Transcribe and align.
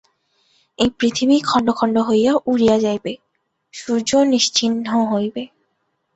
এই 0.79 0.89
পৃথিবী 0.99 1.37
খণ্ড 1.41 1.67
খণ্ড 1.71 1.95
হইয়া 2.09 2.33
উড়িয়া 2.45 2.77
যাইবে, 2.79 3.13
সূর্য 3.73 4.09
নিশ্চিহ্ন 4.33 4.77
হইবে। 5.11 5.43